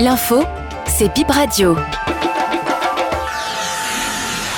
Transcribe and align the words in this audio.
L'info, 0.00 0.44
c'est 0.86 1.14
Bip 1.14 1.30
Radio. 1.30 1.74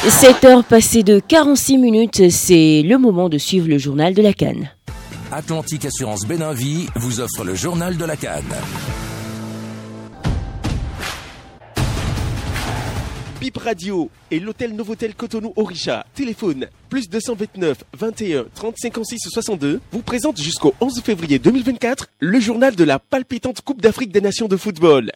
7 0.09 0.45
heures 0.45 0.65
passées 0.65 1.05
de 1.05 1.21
46 1.21 1.79
minutes, 1.79 2.29
c'est 2.31 2.83
le 2.85 2.99
moment 2.99 3.29
de 3.29 3.39
suivre 3.39 3.69
le 3.69 3.79
journal 3.79 4.15
de 4.15 4.23
la 4.23 4.33
Cannes. 4.33 4.73
Atlantique 5.31 5.85
Assurance 5.85 6.27
Béninvie 6.27 6.89
vous 6.97 7.21
offre 7.21 7.45
le 7.45 7.55
journal 7.55 7.97
de 7.97 8.05
la 8.05 8.17
Cannes. 8.17 8.43
Bip 13.41 13.57
Radio 13.59 14.11
et 14.33 14.41
l'hôtel 14.41 14.75
Novotel 14.75 15.15
Cotonou 15.15 15.53
Orisha, 15.55 16.05
téléphone 16.15 16.67
plus 16.89 17.09
229 17.09 17.85
21 17.97 18.47
30 18.53 18.75
56 18.77 19.19
62, 19.31 19.81
vous 19.93 20.03
présente 20.03 20.41
jusqu'au 20.41 20.75
11 20.81 21.01
février 21.03 21.39
2024 21.39 22.09
le 22.19 22.41
journal 22.41 22.75
de 22.75 22.85
la 22.85 22.99
palpitante 22.99 23.61
Coupe 23.61 23.81
d'Afrique 23.81 24.11
des 24.11 24.21
Nations 24.21 24.49
de 24.49 24.57
football. 24.57 25.13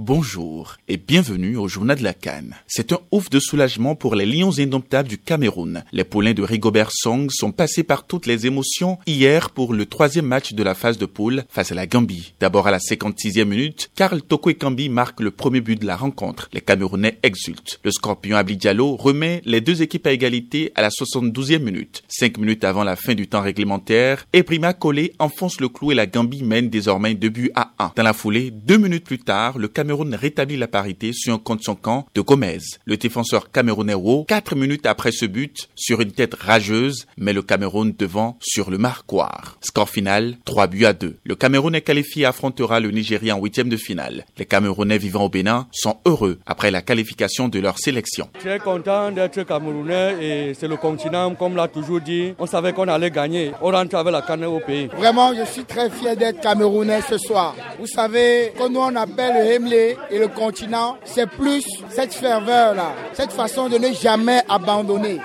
Bonjour 0.00 0.76
et 0.86 0.96
bienvenue 0.96 1.56
au 1.56 1.66
journal 1.66 1.98
de 1.98 2.04
la 2.04 2.14
Cannes. 2.14 2.54
C'est 2.68 2.92
un 2.92 3.00
ouf 3.10 3.30
de 3.30 3.40
soulagement 3.40 3.96
pour 3.96 4.14
les 4.14 4.26
Lions 4.26 4.56
indomptables 4.56 5.08
du 5.08 5.18
Cameroun. 5.18 5.82
Les 5.90 6.04
poulains 6.04 6.34
de 6.34 6.42
Rigobert 6.44 6.92
Song 6.92 7.28
sont 7.30 7.50
passés 7.50 7.82
par 7.82 8.06
toutes 8.06 8.26
les 8.26 8.46
émotions 8.46 8.98
hier 9.08 9.50
pour 9.50 9.74
le 9.74 9.86
troisième 9.86 10.26
match 10.26 10.52
de 10.52 10.62
la 10.62 10.76
phase 10.76 10.98
de 10.98 11.04
poule 11.04 11.42
face 11.48 11.72
à 11.72 11.74
la 11.74 11.88
Gambie. 11.88 12.32
D'abord 12.38 12.68
à 12.68 12.70
la 12.70 12.78
56e 12.78 13.44
minute, 13.44 13.90
Karl 13.96 14.22
Tokwe 14.22 14.52
Kambi 14.52 14.88
marque 14.88 15.18
le 15.18 15.32
premier 15.32 15.60
but 15.60 15.80
de 15.80 15.86
la 15.86 15.96
rencontre. 15.96 16.48
Les 16.52 16.60
Camerounais 16.60 17.18
exultent. 17.24 17.80
Le 17.82 17.90
Scorpion 17.90 18.36
Abli 18.36 18.56
Diallo 18.56 18.94
remet 18.94 19.42
les 19.46 19.60
deux 19.60 19.82
équipes 19.82 20.06
à 20.06 20.12
égalité 20.12 20.70
à 20.76 20.82
la 20.82 20.90
72e 20.90 21.58
minute. 21.58 22.04
Cinq 22.06 22.38
minutes 22.38 22.62
avant 22.62 22.84
la 22.84 22.94
fin 22.94 23.14
du 23.14 23.26
temps 23.26 23.42
réglementaire, 23.42 24.26
Eprima 24.32 24.74
Collé 24.74 25.14
enfonce 25.18 25.60
le 25.60 25.68
clou 25.68 25.90
et 25.90 25.96
la 25.96 26.06
Gambie 26.06 26.44
mène 26.44 26.70
désormais 26.70 27.14
deux 27.14 27.30
buts 27.30 27.50
à 27.56 27.72
un. 27.80 27.90
Dans 27.96 28.04
la 28.04 28.12
foulée, 28.12 28.52
deux 28.52 28.78
minutes 28.78 29.02
plus 29.02 29.18
tard, 29.18 29.58
le 29.58 29.66
Cameroun 29.66 29.87
Cameroun 29.88 30.14
rétablit 30.14 30.58
la 30.58 30.68
parité 30.68 31.14
sur 31.14 31.32
un 31.32 31.38
compte 31.38 31.62
son 31.62 31.74
camp 31.74 32.04
de 32.14 32.20
Gomez. 32.20 32.58
Le 32.84 32.98
défenseur 32.98 33.50
camerounais 33.50 33.94
Wo, 33.94 34.24
quatre 34.24 34.54
minutes 34.54 34.84
après 34.84 35.12
ce 35.12 35.24
but, 35.24 35.70
sur 35.76 36.02
une 36.02 36.12
tête 36.12 36.34
rageuse, 36.34 37.06
met 37.16 37.32
le 37.32 37.40
Cameroun 37.40 37.94
devant 37.98 38.36
sur 38.42 38.70
le 38.70 38.76
marquoir. 38.76 39.56
Score 39.62 39.88
final, 39.88 40.36
3 40.44 40.66
buts 40.66 40.84
à 40.84 40.92
2. 40.92 41.16
Le 41.24 41.34
Cameroun 41.36 41.74
est 41.74 41.80
qualifié 41.80 42.26
affrontera 42.26 42.80
le 42.80 42.90
Nigeria 42.90 43.34
en 43.34 43.40
huitième 43.40 43.70
de 43.70 43.78
finale. 43.78 44.26
Les 44.36 44.44
Camerounais 44.44 44.98
vivant 44.98 45.24
au 45.24 45.30
Bénin 45.30 45.66
sont 45.72 45.96
heureux 46.04 46.38
après 46.44 46.70
la 46.70 46.82
qualification 46.82 47.48
de 47.48 47.58
leur 47.58 47.78
sélection. 47.78 48.28
Très 48.38 48.58
content 48.58 49.10
d'être 49.10 49.42
Camerounais 49.44 50.16
et 50.20 50.52
c'est 50.52 50.68
le 50.68 50.76
continent, 50.76 51.34
comme 51.34 51.56
l'a 51.56 51.68
toujours 51.68 52.02
dit. 52.02 52.34
On 52.38 52.44
savait 52.44 52.74
qu'on 52.74 52.88
allait 52.88 53.10
gagner. 53.10 53.52
On 53.62 53.70
rentre 53.70 53.94
avec 53.96 54.12
la 54.12 54.20
canne 54.20 54.44
au 54.44 54.60
pays. 54.60 54.90
Vraiment, 54.98 55.32
je 55.34 55.50
suis 55.50 55.64
très 55.64 55.88
fier 55.88 56.14
d'être 56.14 56.42
Camerounais 56.42 57.00
ce 57.08 57.16
soir. 57.16 57.56
Vous 57.80 57.86
savez, 57.86 58.52
quand 58.58 58.68
nous 58.68 58.80
on 58.80 58.94
appelle 58.94 59.32
le 59.38 59.52
Hemley 59.54 59.77
et 60.10 60.18
le 60.18 60.28
continent, 60.28 60.96
c'est 61.04 61.28
plus 61.28 61.64
cette 61.90 62.14
ferveur-là, 62.14 62.92
cette 63.12 63.32
façon 63.32 63.68
de 63.68 63.78
ne 63.78 63.92
jamais 63.92 64.42
abandonner. 64.48 65.20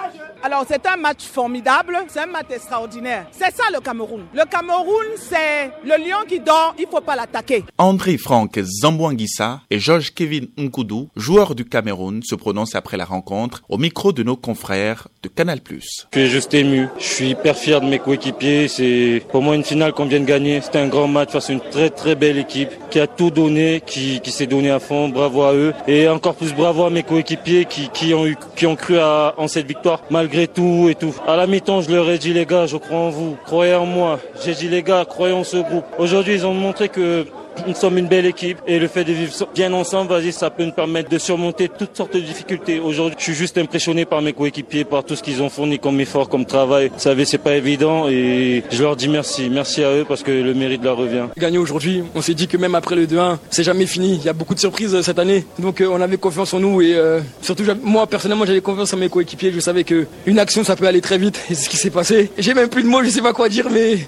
Alors 0.45 0.65
c'est 0.67 0.85
un 0.85 0.97
match 0.97 1.23
formidable, 1.23 1.97
c'est 2.09 2.19
un 2.19 2.25
match 2.25 2.47
extraordinaire. 2.53 3.27
C'est 3.31 3.55
ça 3.55 3.63
le 3.73 3.79
Cameroun. 3.79 4.25
Le 4.33 4.43
Cameroun, 4.43 5.05
c'est 5.15 5.71
le 5.85 5.97
lion 6.05 6.17
qui 6.27 6.41
dort, 6.41 6.75
il 6.77 6.85
faut 6.85 6.99
pas 6.99 7.15
l'attaquer. 7.15 7.63
André 7.77 8.17
Franck 8.17 8.59
Zambouanguissa 8.59 9.61
et 9.69 9.79
Georges 9.79 10.13
Kevin 10.13 10.49
Nkoudou, 10.57 11.07
joueurs 11.15 11.55
du 11.55 11.63
Cameroun, 11.63 12.21
se 12.23 12.35
prononcent 12.35 12.75
après 12.75 12.97
la 12.97 13.05
rencontre 13.05 13.61
au 13.69 13.77
micro 13.77 14.11
de 14.11 14.21
nos 14.21 14.35
confrères 14.35 15.07
de 15.23 15.29
Canal+. 15.29 15.61
Je 15.69 16.19
suis 16.19 16.27
juste 16.29 16.53
ému. 16.53 16.89
Je 16.99 17.05
suis 17.05 17.29
hyper 17.29 17.55
fier 17.55 17.79
de 17.79 17.85
mes 17.85 17.99
coéquipiers. 17.99 18.67
C'est 18.67 19.23
pour 19.31 19.41
moi 19.41 19.55
une 19.55 19.63
finale 19.63 19.93
qu'on 19.93 20.07
vient 20.07 20.19
de 20.19 20.25
gagner. 20.25 20.59
C'était 20.59 20.79
un 20.79 20.89
grand 20.89 21.07
match 21.07 21.31
face 21.31 21.49
à 21.49 21.53
une 21.53 21.61
très 21.61 21.89
très 21.89 22.15
belle 22.15 22.37
équipe 22.37 22.71
qui 22.89 22.99
a 22.99 23.07
tout 23.07 23.31
donné, 23.31 23.81
qui, 23.85 24.19
qui 24.19 24.31
s'est 24.31 24.47
donné 24.47 24.71
à 24.71 24.81
fond. 24.81 25.07
Bravo 25.07 25.43
à 25.43 25.53
eux. 25.53 25.73
Et 25.87 26.09
encore 26.09 26.35
plus 26.35 26.53
bravo 26.53 26.83
à 26.83 26.89
mes 26.89 27.03
coéquipiers 27.03 27.63
qui, 27.63 27.87
qui, 27.93 28.13
ont, 28.13 28.25
eu, 28.25 28.35
qui 28.57 28.65
ont 28.67 28.75
cru 28.75 28.99
à, 28.99 29.35
en 29.37 29.47
cette 29.47 29.67
victoire 29.67 30.01
malgré 30.09 30.32
tout 30.53 30.87
et 30.89 30.95
tout. 30.95 31.15
À 31.27 31.35
la 31.35 31.47
mi-temps, 31.47 31.81
je 31.81 31.91
leur 31.91 32.09
ai 32.09 32.17
dit 32.17 32.33
les 32.33 32.45
gars, 32.45 32.65
je 32.65 32.77
crois 32.77 32.97
en 32.97 33.09
vous. 33.09 33.37
Croyez 33.45 33.75
en 33.75 33.85
moi. 33.85 34.19
J'ai 34.43 34.53
dit 34.53 34.67
les 34.67 34.81
gars, 34.81 35.05
croyez 35.05 35.33
en 35.33 35.43
ce 35.43 35.57
groupe. 35.57 35.85
Aujourd'hui, 35.97 36.33
ils 36.33 36.45
ont 36.45 36.53
montré 36.53 36.89
que 36.89 37.25
nous 37.67 37.75
sommes 37.75 37.97
une 37.97 38.07
belle 38.07 38.25
équipe 38.25 38.57
et 38.67 38.79
le 38.79 38.87
fait 38.87 39.03
de 39.03 39.13
vivre 39.13 39.31
bien 39.53 39.71
ensemble, 39.73 40.09
vas-y, 40.11 40.31
ça 40.31 40.49
peut 40.49 40.65
nous 40.65 40.71
permettre 40.71 41.09
de 41.09 41.17
surmonter 41.17 41.69
toutes 41.69 41.95
sortes 41.95 42.13
de 42.13 42.19
difficultés. 42.19 42.79
Aujourd'hui, 42.79 43.15
je 43.17 43.23
suis 43.23 43.33
juste 43.33 43.57
impressionné 43.57 44.05
par 44.05 44.21
mes 44.21 44.33
coéquipiers, 44.33 44.83
par 44.83 45.03
tout 45.03 45.15
ce 45.15 45.23
qu'ils 45.23 45.41
ont 45.41 45.49
fourni 45.49 45.79
comme 45.79 45.99
effort, 45.99 46.29
comme 46.29 46.45
travail. 46.45 46.89
Vous 46.93 46.99
savez, 46.99 47.25
c'est 47.25 47.37
pas 47.37 47.55
évident 47.55 48.07
et 48.09 48.63
je 48.71 48.81
leur 48.81 48.95
dis 48.95 49.07
merci. 49.07 49.49
Merci 49.49 49.83
à 49.83 49.91
eux 49.93 50.05
parce 50.07 50.23
que 50.23 50.31
le 50.31 50.53
mérite 50.53 50.83
leur 50.83 50.97
revient. 50.97 51.25
Gagner 51.37 51.57
aujourd'hui, 51.57 52.03
on 52.15 52.21
s'est 52.21 52.33
dit 52.33 52.47
que 52.47 52.57
même 52.57 52.75
après 52.75 52.95
le 52.95 53.05
2-1, 53.05 53.37
c'est 53.49 53.63
jamais 53.63 53.85
fini. 53.85 54.15
Il 54.15 54.25
y 54.25 54.29
a 54.29 54.33
beaucoup 54.33 54.55
de 54.55 54.59
surprises 54.59 54.99
cette 55.01 55.19
année. 55.19 55.45
Donc 55.59 55.81
euh, 55.81 55.87
on 55.91 56.01
avait 56.01 56.17
confiance 56.17 56.53
en 56.53 56.59
nous 56.59 56.81
et 56.81 56.93
euh, 56.95 57.21
surtout 57.41 57.63
moi 57.83 58.07
personnellement, 58.07 58.45
j'avais 58.45 58.61
confiance 58.61 58.93
en 58.93 58.97
mes 58.97 59.09
coéquipiers. 59.09 59.51
Je 59.51 59.59
savais 59.59 59.83
que 59.83 60.07
une 60.25 60.39
action 60.39 60.63
ça 60.63 60.75
peut 60.75 60.87
aller 60.87 61.01
très 61.01 61.17
vite 61.17 61.39
et 61.49 61.55
c'est 61.55 61.65
ce 61.65 61.69
qui 61.69 61.77
s'est 61.77 61.89
passé. 61.89 62.31
J'ai 62.37 62.53
même 62.53 62.69
plus 62.69 62.83
de 62.83 62.87
mots, 62.87 63.03
je 63.03 63.09
sais 63.09 63.21
pas 63.21 63.33
quoi 63.33 63.49
dire 63.49 63.67
mais 63.71 64.07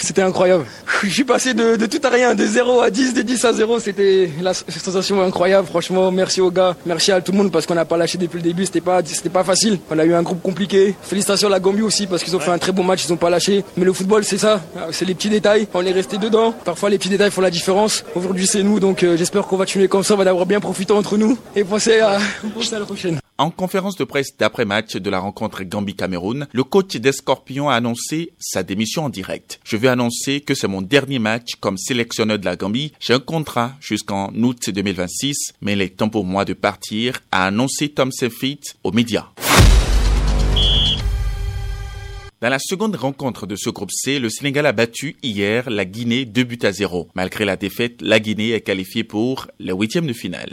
c'était 0.00 0.22
incroyable. 0.22 0.64
Je 1.02 1.08
suis 1.08 1.24
passé 1.24 1.54
de, 1.54 1.76
de 1.76 1.86
tout 1.86 2.00
à 2.02 2.08
rien, 2.08 2.34
de 2.34 2.46
0 2.46 2.80
à 2.80 2.83
10, 2.90 3.14
de 3.14 3.22
10 3.22 3.44
à 3.44 3.52
0, 3.52 3.78
c'était 3.80 4.30
la 4.40 4.54
sensation 4.54 5.22
incroyable. 5.22 5.66
Franchement, 5.66 6.10
merci 6.10 6.40
aux 6.40 6.50
gars, 6.50 6.76
merci 6.86 7.12
à 7.12 7.20
tout 7.20 7.32
le 7.32 7.38
monde 7.38 7.52
parce 7.52 7.66
qu'on 7.66 7.74
n'a 7.74 7.84
pas 7.84 7.96
lâché 7.96 8.18
depuis 8.18 8.36
le 8.36 8.42
début. 8.42 8.66
C'était 8.66 8.80
pas, 8.80 9.00
c'était 9.04 9.28
pas 9.28 9.44
facile. 9.44 9.78
On 9.90 9.98
a 9.98 10.04
eu 10.04 10.14
un 10.14 10.22
groupe 10.22 10.42
compliqué. 10.42 10.94
Félicitations 11.02 11.48
à 11.48 11.50
la 11.50 11.60
Gambie 11.60 11.82
aussi 11.82 12.06
parce 12.06 12.22
qu'ils 12.22 12.34
ont 12.36 12.40
fait 12.40 12.50
un 12.50 12.58
très 12.58 12.72
bon 12.72 12.84
match. 12.84 13.04
Ils 13.04 13.12
ont 13.12 13.16
pas 13.16 13.30
lâché. 13.30 13.64
Mais 13.76 13.84
le 13.84 13.92
football, 13.92 14.24
c'est 14.24 14.38
ça. 14.38 14.60
C'est 14.90 15.04
les 15.04 15.14
petits 15.14 15.30
détails. 15.30 15.66
On 15.74 15.84
est 15.84 15.92
resté 15.92 16.18
dedans. 16.18 16.52
Parfois, 16.64 16.90
les 16.90 16.98
petits 16.98 17.08
détails 17.08 17.30
font 17.30 17.40
la 17.40 17.50
différence. 17.50 18.04
Aujourd'hui, 18.14 18.46
c'est 18.46 18.62
nous. 18.62 18.80
Donc, 18.80 19.02
euh, 19.02 19.16
j'espère 19.16 19.46
qu'on 19.46 19.56
va 19.56 19.64
continuer 19.64 19.88
comme 19.88 20.04
ça. 20.04 20.14
On 20.14 20.18
va 20.18 20.24
d'avoir 20.24 20.46
bien 20.46 20.60
profité 20.60 20.92
entre 20.92 21.16
nous 21.16 21.38
et 21.56 21.64
penser 21.64 22.00
à, 22.00 22.18
penser 22.54 22.74
à 22.74 22.78
la 22.80 22.84
prochaine. 22.84 23.18
En 23.36 23.50
conférence 23.50 23.96
de 23.96 24.04
presse 24.04 24.36
d'après-match 24.38 24.94
de 24.94 25.10
la 25.10 25.18
rencontre 25.18 25.64
Gambie-Cameroun, 25.64 26.46
le 26.52 26.62
coach 26.62 26.94
des 26.94 27.10
Scorpions 27.10 27.68
a 27.68 27.74
annoncé 27.74 28.32
sa 28.38 28.62
démission 28.62 29.06
en 29.06 29.08
direct. 29.08 29.58
Je 29.64 29.76
veux 29.76 29.88
annoncer 29.88 30.40
que 30.40 30.54
c'est 30.54 30.68
mon 30.68 30.82
dernier 30.82 31.18
match 31.18 31.56
comme 31.58 31.76
sélectionneur 31.76 32.38
de 32.38 32.44
la 32.44 32.54
Gambie. 32.54 32.92
J'ai 33.00 33.12
un 33.12 33.18
contrat 33.18 33.72
jusqu'en 33.80 34.32
août 34.32 34.70
2026, 34.70 35.54
mais 35.62 35.72
il 35.72 35.82
est 35.82 35.96
temps 35.96 36.10
pour 36.10 36.24
moi 36.24 36.44
de 36.44 36.52
partir, 36.52 37.22
a 37.32 37.46
annoncé 37.46 37.88
Tom 37.88 38.12
Sefit 38.12 38.60
aux 38.84 38.92
médias. 38.92 39.26
Dans 42.40 42.50
la 42.50 42.60
seconde 42.60 42.94
rencontre 42.94 43.48
de 43.48 43.56
ce 43.56 43.70
groupe 43.70 43.90
C, 43.90 44.20
le 44.20 44.28
Sénégal 44.28 44.66
a 44.66 44.72
battu 44.72 45.16
hier 45.24 45.70
la 45.70 45.84
Guinée 45.84 46.24
2 46.24 46.44
buts 46.44 46.58
à 46.62 46.70
0. 46.70 47.08
Malgré 47.16 47.44
la 47.44 47.56
défaite, 47.56 48.00
la 48.00 48.20
Guinée 48.20 48.50
est 48.50 48.60
qualifiée 48.60 49.02
pour 49.02 49.48
le 49.58 49.72
huitième 49.72 50.06
de 50.06 50.12
finale. 50.12 50.52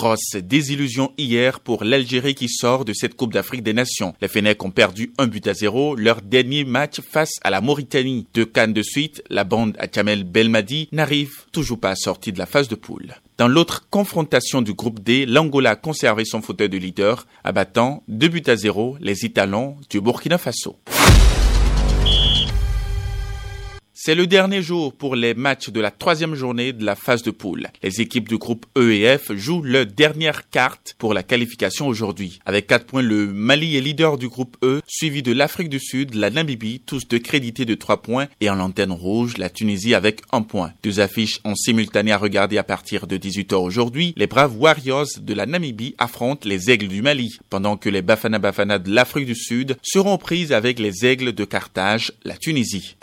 Grosse 0.00 0.36
désillusion 0.36 1.12
hier 1.18 1.60
pour 1.60 1.84
l'Algérie 1.84 2.34
qui 2.34 2.48
sort 2.48 2.86
de 2.86 2.94
cette 2.94 3.16
Coupe 3.16 3.34
d'Afrique 3.34 3.62
des 3.62 3.74
Nations. 3.74 4.14
Les 4.22 4.28
Fennecs 4.28 4.64
ont 4.64 4.70
perdu 4.70 5.12
un 5.18 5.26
but 5.26 5.46
à 5.46 5.52
zéro 5.52 5.94
leur 5.94 6.22
dernier 6.22 6.64
match 6.64 7.02
face 7.02 7.34
à 7.42 7.50
la 7.50 7.60
Mauritanie. 7.60 8.26
Deux 8.32 8.46
cannes 8.46 8.72
de 8.72 8.80
suite, 8.80 9.22
la 9.28 9.44
bande 9.44 9.76
à 9.78 9.88
Kamel 9.88 10.24
Belmadi 10.24 10.88
n'arrive 10.90 11.44
toujours 11.52 11.78
pas 11.78 11.90
à 11.90 11.96
sortir 11.96 12.32
de 12.32 12.38
la 12.38 12.46
phase 12.46 12.68
de 12.68 12.76
poule. 12.76 13.16
Dans 13.36 13.46
l'autre 13.46 13.90
confrontation 13.90 14.62
du 14.62 14.72
groupe 14.72 15.00
D, 15.00 15.26
l'Angola 15.26 15.72
a 15.72 15.76
conservé 15.76 16.24
son 16.24 16.40
fauteuil 16.40 16.70
de 16.70 16.78
leader, 16.78 17.26
abattant 17.44 18.02
deux 18.08 18.28
buts 18.28 18.42
à 18.46 18.56
zéro 18.56 18.96
les 19.02 19.26
Italons 19.26 19.76
du 19.90 20.00
Burkina 20.00 20.38
Faso. 20.38 20.78
C'est 24.02 24.14
le 24.14 24.26
dernier 24.26 24.62
jour 24.62 24.94
pour 24.94 25.14
les 25.14 25.34
matchs 25.34 25.68
de 25.68 25.78
la 25.78 25.90
troisième 25.90 26.34
journée 26.34 26.72
de 26.72 26.86
la 26.86 26.96
phase 26.96 27.22
de 27.22 27.30
poule. 27.30 27.66
Les 27.82 28.00
équipes 28.00 28.30
du 28.30 28.38
groupe 28.38 28.64
E 28.74 28.94
et 28.94 29.18
F 29.18 29.34
jouent 29.34 29.60
leur 29.62 29.84
dernière 29.84 30.48
carte 30.48 30.94
pour 30.96 31.12
la 31.12 31.22
qualification 31.22 31.86
aujourd'hui. 31.86 32.38
Avec 32.46 32.66
4 32.66 32.86
points, 32.86 33.02
le 33.02 33.26
Mali 33.26 33.76
est 33.76 33.82
leader 33.82 34.16
du 34.16 34.28
groupe 34.28 34.56
E, 34.62 34.80
suivi 34.86 35.22
de 35.22 35.32
l'Afrique 35.32 35.68
du 35.68 35.78
Sud, 35.78 36.14
la 36.14 36.30
Namibie, 36.30 36.80
tous 36.86 37.06
deux 37.08 37.18
crédités 37.18 37.66
de 37.66 37.74
3 37.74 38.00
points, 38.00 38.28
et 38.40 38.48
en 38.48 38.54
lanterne 38.54 38.92
rouge, 38.92 39.36
la 39.36 39.50
Tunisie 39.50 39.94
avec 39.94 40.22
1 40.32 40.40
point. 40.44 40.72
Deux 40.82 41.00
affiches 41.00 41.40
en 41.44 41.54
simultané 41.54 42.10
à 42.10 42.16
regarder 42.16 42.56
à 42.56 42.64
partir 42.64 43.06
de 43.06 43.18
18h 43.18 43.56
aujourd'hui. 43.56 44.14
Les 44.16 44.26
braves 44.26 44.56
Warriors 44.58 45.08
de 45.20 45.34
la 45.34 45.44
Namibie 45.44 45.94
affrontent 45.98 46.48
les 46.48 46.70
Aigles 46.70 46.88
du 46.88 47.02
Mali, 47.02 47.36
pendant 47.50 47.76
que 47.76 47.90
les 47.90 48.00
Bafana 48.00 48.38
Bafana 48.38 48.78
de 48.78 48.90
l'Afrique 48.90 49.26
du 49.26 49.36
Sud 49.36 49.76
seront 49.82 50.16
prises 50.16 50.54
avec 50.54 50.78
les 50.78 51.04
Aigles 51.04 51.34
de 51.34 51.44
Carthage, 51.44 52.12
la 52.24 52.38
Tunisie. 52.38 52.96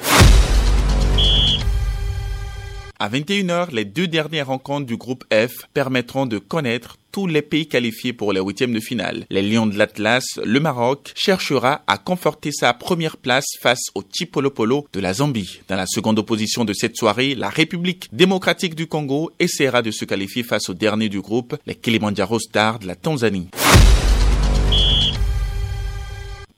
À 2.99 3.09
21h, 3.09 3.73
les 3.73 3.85
deux 3.85 4.07
dernières 4.07 4.47
rencontres 4.47 4.87
du 4.87 4.97
groupe 4.97 5.23
F 5.31 5.67
permettront 5.75 6.25
de 6.25 6.39
connaître 6.39 6.97
tous 7.11 7.27
les 7.27 7.43
pays 7.43 7.67
qualifiés 7.67 8.11
pour 8.11 8.33
les 8.33 8.41
huitièmes 8.41 8.73
de 8.73 8.79
finale. 8.79 9.27
Les 9.29 9.43
Lions 9.43 9.67
de 9.67 9.77
l'Atlas, 9.77 10.23
le 10.43 10.59
Maroc, 10.59 11.13
cherchera 11.15 11.83
à 11.85 11.99
conforter 11.99 12.51
sa 12.51 12.73
première 12.73 13.17
place 13.17 13.45
face 13.61 13.91
au 13.93 14.01
Chipolopolo 14.01 14.87
de 14.93 14.99
la 14.99 15.13
Zambie. 15.13 15.61
Dans 15.67 15.75
la 15.75 15.85
seconde 15.85 16.17
opposition 16.17 16.65
de 16.65 16.73
cette 16.73 16.97
soirée, 16.97 17.35
la 17.35 17.49
République 17.49 18.09
démocratique 18.13 18.73
du 18.73 18.87
Congo 18.87 19.29
essaiera 19.37 19.83
de 19.83 19.91
se 19.91 20.03
qualifier 20.03 20.41
face 20.41 20.67
au 20.69 20.73
dernier 20.73 21.07
du 21.07 21.21
groupe, 21.21 21.55
les 21.67 21.75
Kilimanjaro 21.75 22.39
Stars 22.39 22.79
de 22.79 22.87
la 22.87 22.95
Tanzanie. 22.95 23.49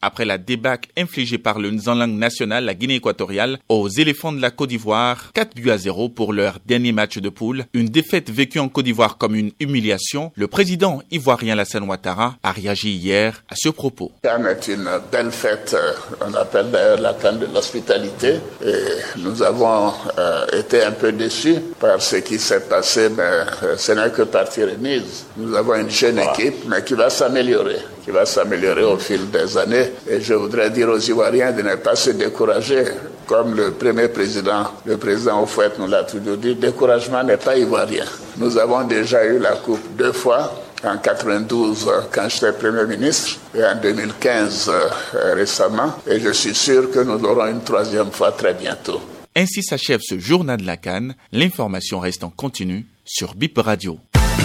Après 0.02 0.26
la 0.26 0.38
débâcle 0.38 0.90
infligée 0.98 1.38
par 1.38 1.60
le 1.60 1.72
Nzanlang 1.72 2.18
national, 2.18 2.66
la 2.66 2.74
Guinée 2.74 2.96
équatoriale, 2.96 3.60
aux 3.70 3.90
éléphants 3.90 4.32
de 4.32 4.42
la 4.42 4.52
Côte 4.52 4.70
d'Ivoire, 4.70 5.32
4 5.34 5.56
buts 5.56 5.72
à 5.72 5.78
0 5.78 6.10
pour 6.10 6.34
leur 6.34 6.60
dernier 6.66 6.92
match 6.92 7.18
de 7.18 7.30
poule. 7.30 7.66
Une 7.74 7.90
défaite 7.90 8.30
vécue 8.30 8.60
en 8.60 8.70
Côte 8.70 8.86
d'Ivoire 8.86 9.18
comme 9.18 9.36
une 9.36 9.52
humiliation. 9.60 10.32
Le 10.36 10.48
président 10.48 11.02
ivoirien 11.12 11.56
Lassane 11.56 11.88
Ouattara 11.88 12.36
a 12.44 12.52
réagi 12.52 12.92
hier 12.92 13.44
à 13.50 13.56
ce 13.56 13.70
propos. 13.70 14.12
Cannes 14.24 14.48
est 14.48 14.68
une 14.68 14.90
belle 15.12 15.32
fête, 15.32 15.76
euh, 15.78 15.94
on 16.28 16.34
appelle 16.34 16.72
d'ailleurs 16.72 17.02
la 17.02 17.14
Cannes 17.14 17.40
de 17.40 17.48
l'hospitalité. 17.54 18.36
Et 18.66 19.18
nous 19.18 19.42
avons 19.42 19.94
euh, 20.18 20.46
été 20.54 20.84
un 20.84 20.92
peu 20.92 21.12
déçus 21.12 21.58
par 21.80 22.02
ce 22.02 22.18
qui 22.18 22.40
s'est 22.40 22.62
passé, 22.62 23.10
mais 23.10 23.24
euh, 23.24 23.78
ce 23.78 23.92
n'est 23.92 24.12
que 24.12 24.24
partie 24.24 24.64
remise. 24.64 25.26
Nous 25.38 25.56
avons 25.56 25.76
une 25.76 25.90
jeune 25.90 26.20
équipe, 26.20 26.66
mais 26.68 26.84
qui 26.84 26.94
va 26.94 27.10
s'améliorer, 27.10 27.80
qui 28.10 28.16
va 28.16 28.26
s'améliorer 28.26 28.84
au 28.84 28.98
fil 28.98 29.30
des 29.30 29.56
années. 29.56 29.92
Et 30.10 30.20
je 30.20 30.34
voudrais 30.34 30.72
dire 30.72 30.90
aux 30.90 30.98
Ivoiriens 30.98 31.52
de 31.52 31.62
ne 31.62 31.76
pas 31.76 31.96
se 31.96 32.10
décourager. 32.10 32.84
Comme 33.28 33.56
le 33.56 33.72
premier 33.74 34.08
président, 34.08 34.64
le 34.84 34.98
président 34.98 35.44
Oufouette 35.44 35.78
nous 35.78 35.86
l'a 35.86 36.04
toujours 36.06 36.38
dit, 36.38 36.56
découragement 36.56 37.24
n'est 37.24 37.38
pas 37.38 37.56
ivoirien. 37.56 38.06
Nous 38.38 38.58
avons 38.58 38.84
déjà 38.86 39.24
eu 39.26 39.38
la 39.38 39.52
coupe 39.52 39.96
deux 39.96 40.12
fois, 40.12 40.52
en 40.84 40.98
92 40.98 41.88
quand 42.12 42.28
j'étais 42.30 42.52
Premier 42.54 42.88
ministre 42.88 43.38
et 43.54 43.64
en 43.64 43.76
2015 43.80 44.72
euh, 44.74 45.34
récemment. 45.36 45.94
Et 46.08 46.20
je 46.20 46.32
suis 46.32 46.56
sûr 46.56 46.90
que 46.90 47.02
nous 47.02 47.20
l'aurons 47.20 47.46
une 47.46 47.62
troisième 47.62 48.10
fois 48.12 48.32
très 48.32 48.56
bientôt. 48.56 49.00
Ainsi 49.36 49.62
s'achève 49.62 50.00
ce 50.02 50.18
journal 50.18 50.60
de 50.60 50.66
la 50.66 50.78
Cannes. 50.78 51.14
L'information 51.32 52.00
reste 52.00 52.24
en 52.24 52.32
continu 52.32 52.88
sur 53.06 53.36
BIP 53.36 53.60
Radio. 53.60 54.00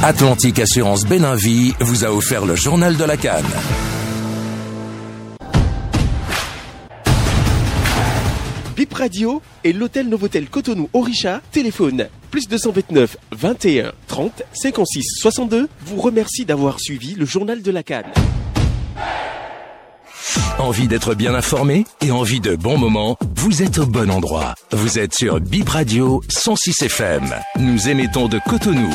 Atlantique 0.06 0.58
Assurance 0.58 1.06
Béninvie 1.06 1.72
vous 1.80 2.04
a 2.04 2.10
offert 2.10 2.44
le 2.44 2.54
journal 2.54 2.98
de 2.98 3.04
la 3.04 3.16
Cannes. 3.16 3.42
BIP 8.76 8.92
Radio 8.92 9.40
et 9.64 9.72
l'hôtel 9.72 10.10
Novotel 10.10 10.50
Cotonou 10.50 10.90
Orisha 10.92 11.40
téléphone 11.52 12.08
plus 12.30 12.48
229 12.48 13.16
21 13.32 13.92
30 14.06 14.42
56 14.52 15.04
62 15.22 15.70
vous 15.86 15.96
remercie 15.96 16.44
d'avoir 16.44 16.80
suivi 16.80 17.14
le 17.14 17.24
journal 17.24 17.62
de 17.62 17.70
la 17.70 17.82
Cannes. 17.82 18.12
Envie 20.58 20.86
d'être 20.86 21.14
bien 21.14 21.34
informé 21.34 21.86
et 22.02 22.10
envie 22.10 22.40
de 22.40 22.56
bons 22.56 22.76
moments? 22.76 23.16
Vous 23.36 23.62
êtes 23.62 23.78
au 23.78 23.86
bon 23.86 24.10
endroit. 24.10 24.54
Vous 24.70 24.98
êtes 24.98 25.14
sur 25.14 25.40
Bip 25.40 25.70
Radio 25.70 26.20
106 26.28 26.82
FM. 26.82 27.34
Nous 27.58 27.88
émettons 27.88 28.28
de 28.28 28.38
Cotonou. 28.46 28.90